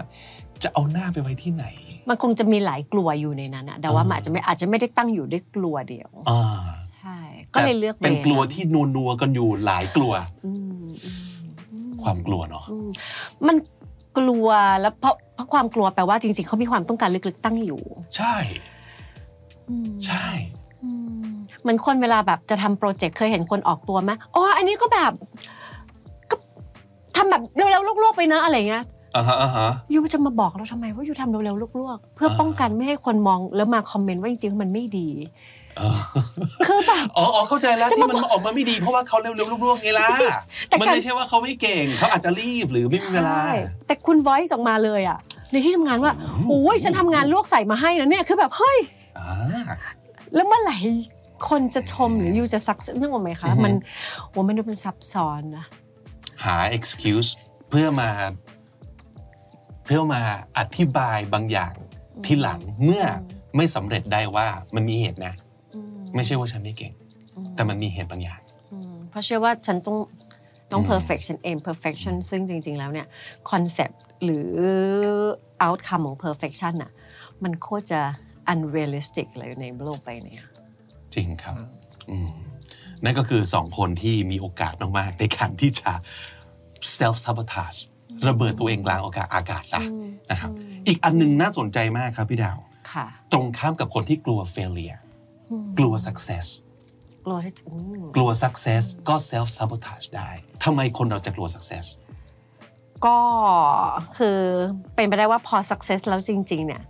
[0.62, 1.66] จะเอาหน้าไปไว้ที่ไหน
[2.08, 6.42] มันคงจะมีหลายกลัวอยู่ในนั้นอะแต่ว่าอ่ามัมันอาจจะไม่อาจจะไม่ได้ตั้งอยู่ด้วยกลัวเดียวอ่า
[6.90, 7.18] ใช่
[7.54, 10.12] ก็เลยเลือกเป็นกลัวนั้นที่นัวนัวๆกันอยู่หลายกลัว
[10.44, 12.88] อืมอืมอืมความกลัวเนาะอืม
[13.46, 13.56] มัน
[14.18, 14.48] กลัว
[14.80, 17.82] แล้วเพราะเพราะความกลัวแปลว่าจริง ๆเขามีความต้องการลึกๆตั้งอยู่
[18.16, 18.36] ใช่
[19.68, 20.61] อืมใช่อืม
[21.60, 25.12] เหมือนคนเวลาแบบจะทำโปรเจกต์เคยเห็นคนออกตัวไหมอ๋ออันนี้ก็แบบ
[26.30, 26.36] ก็
[27.16, 28.84] ทำแบบเร็วๆลวกๆไปนะอะไรเงี้ย
[29.16, 35.08] อ่าฮะอ่าฮะยูจะมาบอกเราทำไมว่ายูทำเร็วๆลวกๆเพื่อป้องกันไม่ให้คนมองแล้วมาคอมเมนต์ว่าจริงๆมันไม่ดี
[35.78, 35.98] เออ
[36.66, 40.08] คือแบบอ๋ออ๋อเข้าใจแล้วจะที่มามันออกมาไม่ดีเพราะว่าเขาเร็วๆลวกๆไงล่ะ
[40.68, 43.52] แต่มันการไม่ใช่ว่าเขาไม่เก่งเขาอาจจะรีบหรือไม่มีเวลาใช่
[43.86, 45.18] แต่คุณ voice ออกมาเลยอะ
[45.50, 46.12] ในที่ทำงานว่า
[46.48, 48.78] โอ้ยฉันทำงานลวกใส่มาให้นะเนี่ยคือแบบเฮ้ย
[49.18, 49.34] อ่า
[50.34, 50.78] แล้วเมื่อไหร่
[51.48, 53.74] คนจะชมหรือยูจะซักซ์นึกออกไหมคะอือฮึมัน
[54.28, 55.66] โอ้มันดูเป็นซับซ้อนนะ
[56.44, 57.30] หา excuse
[57.70, 58.10] เพื่อมา
[59.84, 60.22] เพื่อมา
[60.58, 61.74] อธิบายบางอย่าง
[62.24, 63.04] ที่หลังเมื่อ
[63.56, 65.34] ไม่สำเร็จได้ว่ามันมีเหตุนะ
[65.74, 65.80] อื
[66.14, 66.92] ไม่ใช่ว่าฉันไม่เก่ง
[67.36, 68.40] อืแต่มันมีเหตุบางอย่าง
[68.72, 69.96] อืมเพราะเชื่อว่าฉันต้อง
[70.72, 73.06] ต้องอืม perfection aim perfection ซึ่งจริง ๆ แล้วเนี่ย
[73.50, 74.48] concept หรือ
[75.64, 76.90] outcome ของ perfection น่ะ
[77.42, 78.00] มันโคตรจะ
[78.52, 80.44] unrealistic เลยในโลกใบเนี้ย
[81.14, 81.56] จริงครับ
[82.10, 82.28] อืม
[83.04, 85.92] นั่นก็คือสองคนที่มีโอกาสมาก ๆ ในการที่จะ
[86.98, 87.78] self sabotage
[88.28, 89.82] ระเบิดตัวเองกลางอากาศอากาศซะ
[90.30, 90.50] นะครับ
[90.86, 92.58] อีกอันหนึงน่าสนใจมากครับพี่ดาว
[92.92, 95.00] ค่ะตรงข้ามกับคนที่กลัว failure
[95.78, 96.46] กลัว success
[97.26, 100.30] กลัวที่จะอืมกลัว success ก็ self sabotage ได้
[100.64, 101.86] ทำไมคนเราจะกลัว success
[103.06, 103.18] ก็
[104.16, 104.38] คือ
[104.94, 106.82] เป็นไปได้ว่าพอ success แล้วจริง ๆ เนี่ย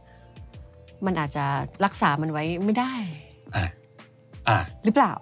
[1.06, 1.44] มันอาจจะ
[1.84, 2.92] รักษามันไว้ไม่ได้
[3.56, 3.64] อะ
[4.48, 5.12] อะหรือเปล่า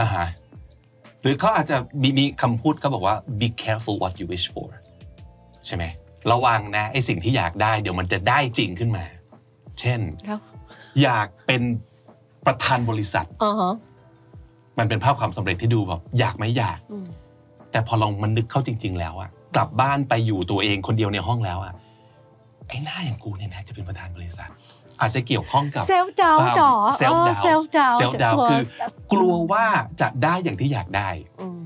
[0.00, 0.26] อ่าฮะ
[1.22, 4.68] หรือเขาอาจจะมีมีคำพูดเขาบอกว่า be careful what you wish for
[5.66, 5.84] ใช่ไหม
[6.30, 9.04] ระวังนะไอสิ่งที่อยากได้เดี๋ยวมันจะได้จริงขึ้นมา
[9.80, 10.40] เช่นแล้ว
[11.02, 11.62] อยากเป็น
[12.46, 13.74] ประธานบริษัทอ๋อฮะ
[14.78, 17.06] มันเป็นภาพความสำเร็จที่ดูแบบอยากไหมอยากอืม
[17.70, 21.74] แต่พอลองมันนึกเข้าจริง ๆ แล้วอะกลับบ้านไปอยู่ตัวเองคนเดียวในห้องแล้วอะ
[22.68, 24.50] ไอ้หน้าอย่างกูเนี่ยนะจะเป็นประธานบริษัท
[25.02, 28.62] อาจจะเกี่ยวข้องกับเซลฟ์ดาวความหรอ self doubt เซลฟ์ดาว self doubt คือ
[29.12, 29.66] กลัวว่า
[30.00, 31.10] จะได้อย่างที่อยากได้
[31.58, 31.62] ม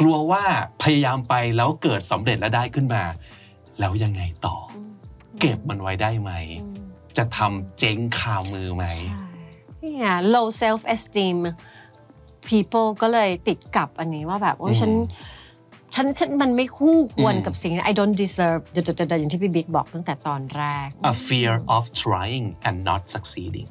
[0.00, 0.44] กลัวว่า
[0.82, 3.02] พยายามไปแล้วเกิดสำเร็จและได้ขึ้นมา
[3.80, 4.56] แล้วยังไงต่อ
[5.40, 6.76] เก็บมันไว้ได้ไหมอืม
[7.16, 9.26] จะทำเจ๊งคามือไหมใช่
[9.80, 11.36] เนี่ย low self esteem
[12.48, 14.92] people ก็เลยติดกับอันนี้ว่าแบบโอ้ยอืมฉัน
[15.94, 18.76] ฉันฉันมันไม่คู่ควรอืมกับสิ่งนี้ I don't deserve เด
[19.10, 23.68] ดๆๆอย่างที่พี่บิ๊กบอกตั้งแต่ตอนแรก a fear of trying and not succeeding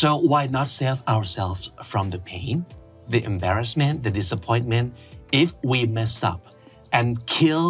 [0.00, 2.56] so why not save ourselves from the pain
[3.14, 4.86] the embarrassment the disappointment
[5.42, 6.42] if we mess up
[6.98, 7.66] and kill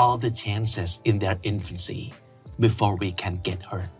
[0.00, 2.02] all the chances in their infancy
[2.66, 3.92] before we can get hurt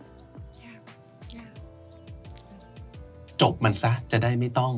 [3.42, 4.74] จบมันซะจะได้ไม่ต้อง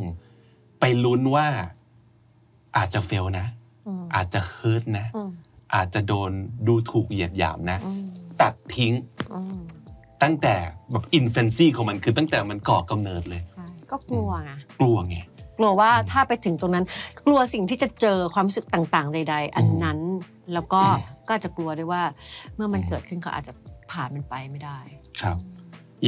[0.80, 1.48] ไปลุ้นว่า
[2.76, 3.46] อาจจะเฟลนะ
[4.14, 5.30] อาจจะเฮิร์ตนะอืม
[5.74, 6.30] อาจจะโดน
[6.66, 8.04] ดูถูกเหยียดหยามนะอืม
[8.40, 8.92] ตัดทิ้ง
[9.34, 9.60] อืม
[10.22, 10.54] ตั้งแต่
[10.90, 15.16] แบบอินเฟนซี่ของมันคือตั้งแต่มันก่อกำเนิดเลยใช่ก็กลัวไงกลัวไง
[15.58, 16.86] กลัวว่าถ้าไปถึงตรงนั้น
[17.26, 19.98] กลัวสิ่งที่จะเจอความรู้สึกต่างๆ ใด ๆ อันนั้น
[20.52, 20.82] แล้วก็
[21.26, 22.02] ก็อาจจะกลัวด้วยว่า
[22.54, 23.52] เมื่อมันเกิดขึ้นเขาอาจจะ
[23.90, 24.78] ผ่านมันไปไม่ได้
[25.22, 25.36] ครับ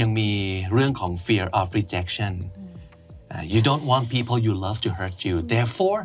[0.01, 0.31] ยังมี
[0.73, 2.35] เรื่องของ fear of rejection
[3.37, 6.01] Uh, you don't want people you love to hurt you therefore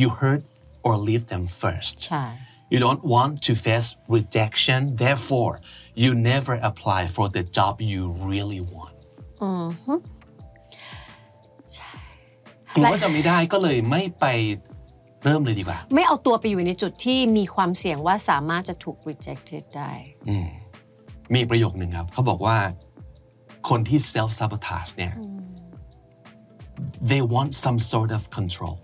[0.00, 0.42] you hurt
[0.86, 2.24] or leave them first ใช่
[2.72, 5.52] you don't want to face rejection therefore
[6.02, 8.98] you never apply for the job you really want
[9.42, 9.94] อืมฮึ
[12.74, 14.26] กลัวว่าจะไม่ได้ก็เลยไม่ไป
[15.24, 19.92] เริ่มเลยดีกว่า ไม่เอาตัวไปอยู่ในจุดที่มีความเสี่ยงว่าสามารถจะถูก rejected ได้
[20.28, 20.48] อืม
[21.34, 22.56] มีประโยคหนึ่งครับ เขาบอกว่า
[23.68, 25.14] คนที่ self sabotage เนี่ย
[27.10, 28.76] they want some sort of control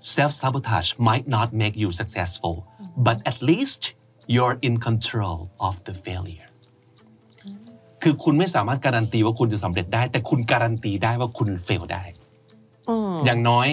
[0.00, 2.54] self sabotage might not make you successful
[3.06, 3.82] but at least
[4.34, 6.48] you're in control of the failure
[8.02, 12.02] คือคุณไม่สามารถการันตีว่าคุณจะสำเร็จได้ แต่คุณการันตีได้ว่าคุณเฟลได้
[12.88, 13.68] อืมอย่างน้อย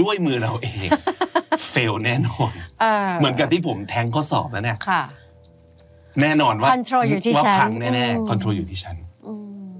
[0.00, 0.88] ด้วยมือเราเอง
[1.70, 5.02] เฟลแน่นอนเออเหมือนกับที่ผมแทงข้อสอบแล้วเนี่ยค่ะ
[6.20, 9.32] แน่นอนว่า Control อยู่ที่ว่าฉันพังแน่อืมๆ control อยู่ที่ฉันอื
[9.66, 9.70] ม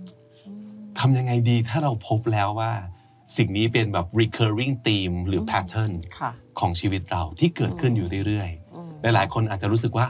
[0.98, 2.72] ทำยังไงดีถ้าเราพบแล้วว่า
[3.36, 6.30] สิ่งนี้เป็นแบบ recurring theme หรือ pattern ค่ะ
[6.60, 10.06] ของชีวิตเราที่เกิดขึ้นอยู่เรื่อยอืมๆหลายๆ คนอาจจะรู้สึกว่า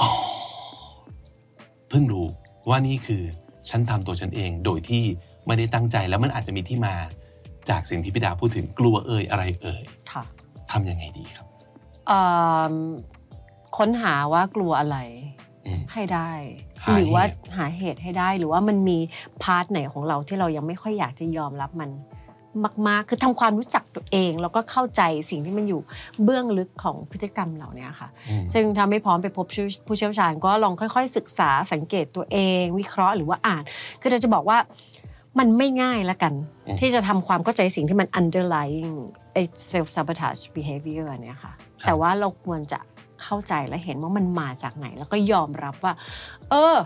[0.00, 0.08] อ๋อ
[1.88, 2.26] เพิ่งรู้
[2.68, 3.22] ว่านี่คือ
[3.70, 5.02] ฉันทำตัวฉันเองโดยที่
[5.46, 6.94] ไม่ได้ตั้งใจแล้วมันอาจจะมีที่มา
[7.70, 10.22] จากสิ่งที่พี่ดาพูดถึงกลัวเอ่ยอะไรเอ่ยค่ะ
[10.72, 11.46] ทำยังไงดีครับ
[12.08, 12.20] เอิ่
[12.72, 12.74] ม
[13.76, 14.98] ค้นหาว่ากลัวอะไร
[15.66, 16.30] อืมให้ได้
[16.84, 18.98] หาหรือว่าเหตุหาเหตุให้ได้หรือว่ามันมี
[19.42, 21.90] พาร์ทไหนของเราที่เรายังไม่ค่อยอยากจะยอมรับมัน
[22.88, 25.80] มากๆ คือทำความรู้จักตัวเอง แล้วก็เข้าใจสิ่งที่มันอยู่
[26.24, 29.46] เบื้องลึกของพฤติกรรมเหล่านี้ค่ะอืมซึ่งถ้าไม่พร้อมไปพบ
[29.86, 33.62] ผู้เชี่ยวชาญ ก็ลองค่อย ๆ ศึกษาสังเกตตัวเอง วิเคราะห์หรือว่าอ่าน
[34.00, 34.58] คือเราจะบอกว่า
[35.38, 36.32] มันไม่ง่ายละกัน
[36.66, 38.94] อืมที่จะทำความเข้าใจสิ่งที่มัน underlying
[39.32, 41.52] ไอ้ self sabotage behavior อันเนี่ยค่ะ
[41.86, 42.80] แต่ว่าเราควรจะ
[43.22, 45.92] เข้าใจและเห็นว่ามันมาจากไหน แล้วก็ยอมรับว่า
[46.50, 46.76] เออ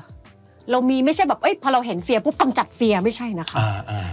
[0.70, 4.08] เรามีไม่ใช่แบบเอ้ยพอเราเห็นเฟียร์ปุ๊บกำจัดเฟียร์ไม่ใช่นะคะอ่าอ่า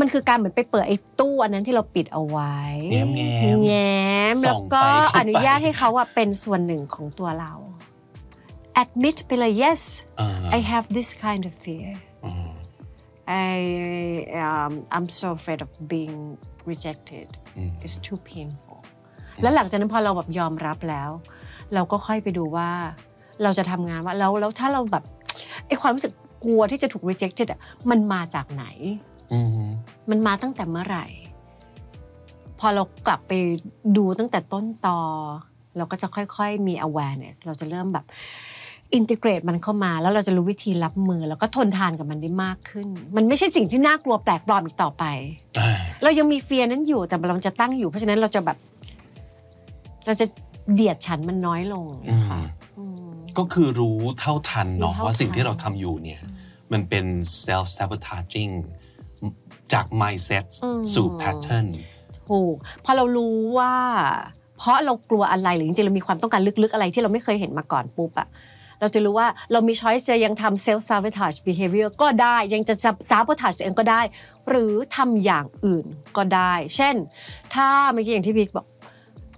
[0.00, 2.56] มันคือการเหมือนไปเปิดไอ้ตู้อันนั้นที่เราปิดเอาไว้
[2.92, 4.00] แง้มๆแง้
[4.32, 7.52] มส่แล้อวงก็ไฟเข้าไปอนุญาตให้เขาอะเป็นส่วนหนึ่งของตัวเรา
[8.82, 9.80] admit ไปเลย yes
[10.20, 11.90] อ่า I have this kind of fear
[12.24, 12.48] อืม
[13.54, 13.56] I
[14.46, 16.16] um, I'm so afraid of being
[16.70, 18.80] rejected อืม it's too painful
[19.42, 21.10] แล้วหลังจากนั้นพอเราแบบยอมรับแล้ว
[21.74, 22.70] เราก็ค่อยไปดูว่า
[23.42, 25.04] เราจะทำงานว่าแล้วแล้วถ้าเราแบบ
[25.66, 26.12] ไอความรู้สึก
[26.44, 28.66] กลัวที่จะถูก rejected อะมันมาจากไหน
[29.15, 29.15] อื
[29.64, 29.66] ม
[30.10, 31.06] มันมาตั้งแต่เมื่อไหร่
[32.58, 33.32] พอเรากลับไป
[33.96, 35.00] ดูตั้งแต่ต้นตอ
[35.76, 38.04] เราก็จะค่อยๆมี awareness เราจะเริ่มแบบ
[38.94, 45.04] อินทิเกรตมันเข้ามาแล้วเราจะรู้วิธีรับมือแล้วก็ทนทานกับมันได้มากขึ้น มันไม่ใช่สิ่งที่น่ากลัวแปลกปลอมอีกต่อไป
[45.58, 45.70] อ่า
[46.02, 48.58] เรายังมีเฟียนั้นอยู่แต่เราจะตั้งอยู่ เพราะฉะนั้นเราจะแบบ
[50.06, 50.26] เราจะ
[50.74, 52.40] เดียดฉันมันน้อยลงอืมค่ะ
[52.78, 56.20] อืมก็คือรู้เท่าทันเนาะรู้เท่าว่าสิ่งทันที่เราทำอยู่เนี่ย
[56.72, 57.04] มันเป็น
[57.44, 58.52] self sabotaging
[59.72, 60.44] จาก mindset
[60.94, 61.66] สู่ pattern
[62.28, 63.74] ถูกพอเรารู้ว่า
[64.58, 68.28] เพราะเรากลัวอะไรหรือจริงๆเรามีความต้องการลึกๆอะไรที่เราไม่เคยเห็นมาก่อนปุ๊บอะ
[68.80, 72.74] เราจะรู้ว่าเรามีช้อยส์จะยังทำ self sabotage behavior ก็ได้ยังจะ
[73.10, 74.00] sabotage ตัวเองก็ได้
[74.48, 76.94] หรือทำอย่างอื่นก็ได้ เช่น
[77.54, 78.66] ถ้าเมื่อกี้อย่างที่บิ๊กบอก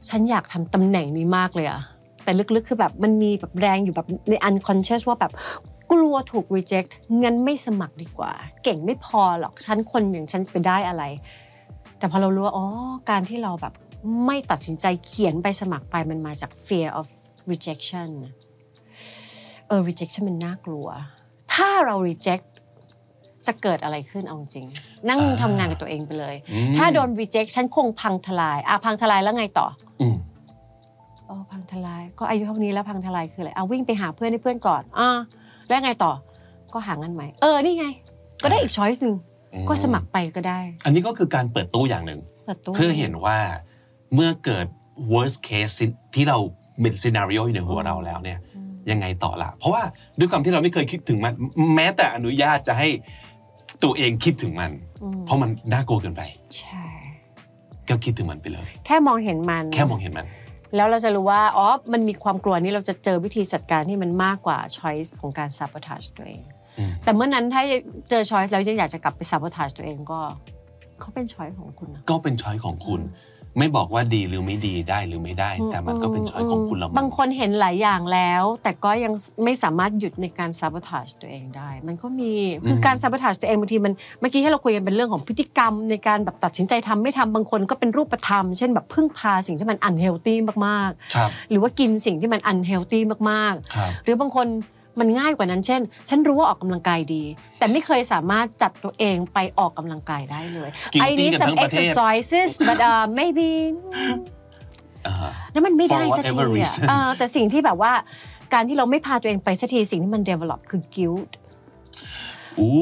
[0.09, 1.81] ฉันอยากทำตำแหน่งนี้มากเลยอะ
[2.25, 5.33] แต่ลึกๆคือแบบมันมีแบบแรงอยู่แบบใน unconscious ว่าแบบ
[5.92, 6.90] กลัวถูก reject
[7.22, 8.33] งั้นไม่สมัครดีกว่า
[8.64, 11.05] เก่งไม่พอหรอกฉันคนอย่างฉันจะไปได้อะไร
[11.98, 12.66] แต่พอเรารู้ว่าอ๋อ
[13.11, 13.74] การที่เราแบบ
[14.27, 17.07] ไม่ตัดสินใจเขียนไปสมัครไปมันมาจาก fear of
[17.51, 18.09] rejection
[19.68, 20.88] เออ rejection มันน่ากลัว
[21.53, 22.46] ถ้าเรา reject
[23.46, 24.66] จะเกิดอะไรขึ้นเอาจริง
[25.09, 29.66] นั่งอ่าทำงานกับตัวเองไปเลยอืมถ้าโดน reject ฉันคงพังทลายอะพังทลายแล้วไงต่อ
[30.01, 30.16] อืม
[31.29, 35.11] อ๋อพังทลาย ก็อายุเท่านี้แล้วพังทลายคืออะไรเอาวิ่งไปหาเพื่อนให้เพื่อนก่อนอ่า
[35.68, 36.12] แล้วไงต่อ
[36.72, 37.87] ก็หางานใหม่ เออนี่ไง
[38.42, 39.14] ก็ได้อีกช้อยส์หนึ่ง
[39.68, 43.38] ก็สมัครไปก็ได้ อันนี้ก็คือการเปิดตู้อย่างหนึ่งเปิดตู้เพื่อเห็นว่า
[44.14, 44.66] เมื่อเกิด
[45.12, 45.74] worst case
[46.14, 46.38] ที่เรา
[46.81, 49.83] เป็น scenario อยู่ในหัวเราแล้วเนี่ยอืมยังไงต่อละเพราะว่า
[50.18, 51.35] ด้วยความที่เราไม่เคยคิดถึงมัน
[51.76, 52.88] แม้แต่อนุญาตจะให้
[53.85, 54.70] ตัวเองคิดถึงมัน
[55.02, 56.22] อืมเพราะมันน่ากลัวเกินไป
[56.61, 56.85] ใช่
[57.88, 60.26] ก็คิดถึงมันไปเลย แค่มองเห็นมัน แค่มองเห็นมัน
[60.76, 66.42] แล้วเราจะรู้ว่าอ๋อมันมีความกลัวนี้เราจะเจอวิธีจัดการที่มันมากกว่า choice ของการ sabotage ตัวเอง
[66.78, 67.62] อืมแต่เมื่อนั้นถ้า
[68.11, 70.20] เจอ choice แล้วยังอยากจะกลับไป sabotage ตัวเองก็
[71.00, 73.00] เขาเป็น choice ของคุณนะก็เป็นช้อยของคุณ
[73.59, 79.12] ไม่บอกว่าดีหรือไม่ดีได้หรือไม่ได้ แต่มันก็เป็นช้อยของคุณละมั้บางคนเห็นหลายอย่างแล้ว แต่ก็ยัง
[79.44, 82.33] ไม่สามารถหยุดในการ sabotage ตัวเองได้ มันก็มี
[82.66, 90.35] คือการ sabotage ตัวเองบางทีมันเมื่อกี้ที่เราคุยกันเป็นเรื่องของพฤติกรรม ในการแบบตัดสินใจทำไม่ทำบางคนก็เป็นรูปธรรม เช่นแบบพึ่งพาสิ่งที่มัน unhealthy
[90.66, 94.47] มากครับๆหรือว่ากินสิ่งที่มัน unhealthy มากๆครับหรือบางคน
[95.01, 97.23] มันง่ายกว่านั้นเช่น ฉันรู้ว่าออกกำลังกายดี
[97.59, 103.49] แต่ไม่เคยสามารถจัดตัวเองไปออกกำลังกายได้เลย Guilty I need กัน some ทั้งประเทศ exercises but uh, maybe
[105.07, 105.15] อ่า
[105.53, 107.93] แล้วมันไม่ได้ For สักที whatever อะ reason เออแต่สิ่งที่แบบว่า
[108.55, 111.33] การที่เราไม่พาตัวเองไปสักทีสิ่งที่มัน develop คือ guilt
[112.59, 112.73] อู้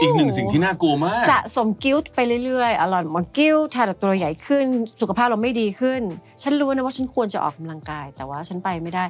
[0.00, 4.64] อีกหนึ่งสิ่งที่น่ากลัวมาก สะสม guilt ไปเรื่อยๆอร่อยมัน guilt ถ้าตัวเราใหญ่ขึ้น
[5.00, 6.00] สุขภาพเราไม่ดีขึ้น
[6.42, 9.04] ฉันรู้นะว่าฉันควรจะออกกำลังกาย แต่ว่าฉันไปไม่ได้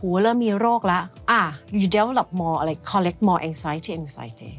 [0.00, 1.42] หูเริ่มมีโรคละอะ
[1.80, 4.50] you develop more อะไร collect more anxiety anxiety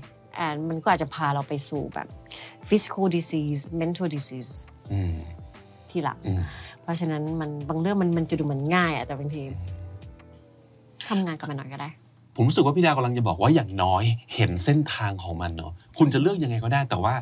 [0.45, 2.07] and มันก็อาจจะพาเราไปสู่แบบ
[2.69, 4.53] physical disease mental disease
[4.93, 5.15] อืม
[5.89, 6.41] ทีหลังอืม
[6.81, 9.41] เพราะฉะนั้นมันบางเรื่องมันมันจะดูเหมือนง่ายอะแต่บางที
[11.09, 11.89] ทำงานกับมันหน่อยก็ได้
[12.35, 14.03] ผมรู้สึกว่าพี่ดาวกำลังจะบอกว่าอย่างน้อย
[14.35, 17.13] เห็นเส้นทางของมันเนาะคุณจะเลือกยังไงก็ได้ แต่ว่า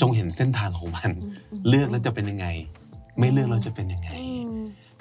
[0.00, 1.10] จงเห็นเส้นทางของมัน
[1.68, 2.46] เลือกแล้วจะเป็นยังไง
[3.18, 4.08] ไม่เลือกแล้วจะเป็นยังไง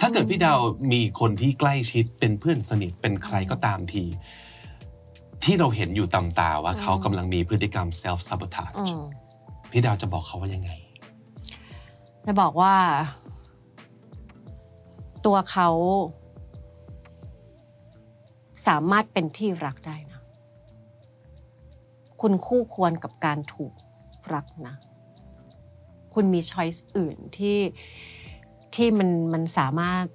[0.03, 0.59] ถ้าเกิดพี่ดาว
[0.93, 4.03] มีคนที่ใกล้ชิดเป็นเพื่อนสนิทเป็นใครก็ตามที
[5.43, 9.03] ที่เราเห็นอยู่ตามตาว่าเขากำลังมีพฤติกรรม self อื sabotage ม
[9.71, 10.71] พี่ดาวจะบอกเขาว่ายังไง
[12.25, 12.75] จะบอกว่า
[15.25, 15.69] ตัวเขา
[18.67, 20.21] สามารถเป็นที่รักได้นะ
[22.21, 23.73] คุณคู่ควรกับการถูก
[24.33, 24.75] รักนะ
[26.13, 27.57] คุณมีช้อยส์อื่นที่
[28.75, 30.05] ที่มันมันสามารถ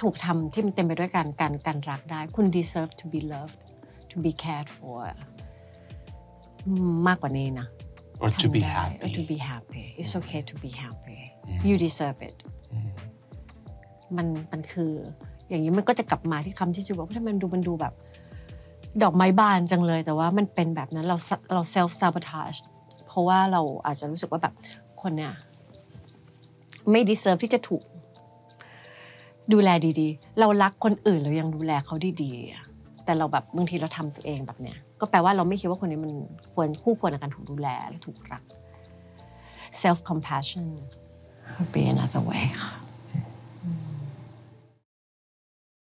[0.00, 3.58] ถูกทำที่มันเต็มไปด้วยการการการรักได้ คุณ deserve to be loved
[4.10, 5.00] to be cared for
[6.66, 7.66] อืมมากกว่านี้นะ
[8.22, 11.74] or to be ทำได้ happy to be happy it's okay to be happy อืม you
[11.84, 12.36] deserve it
[12.72, 12.90] อืม
[14.16, 14.92] มันมันคือ
[15.48, 17.94] อย่างนี้มันก็จะกลับมาที่คำที่จูบอกว่าถ้ามันดูมันดูแบบ
[19.02, 21.16] ดอกไม้บานจังเลย แต่ว่ามันเป็นแบบนั้นเรา
[21.54, 22.58] เรา self sabotage
[23.06, 24.54] เพราะว่าเราอาจจะรู้สึกว่าแบบ
[25.02, 25.32] คนเนี่ย
[26.90, 27.82] ไม่ดีเซิร์ฟที่จะถูก
[29.52, 29.68] ดูแล
[30.00, 36.12] ดีๆ เรารักคนอื่นเรายังดูแลเขาดีๆ แต่เราแบบบางทีเราทำตัวเองแบบเนี้ยก็แปลว่าเราไม่คิดว่าคนนี้มัน
[36.54, 38.42] ควรคู่ควรในการถูกดูแลและถูกรัก
[39.82, 40.66] self compassion
[41.54, 42.72] would be another way ค่ะ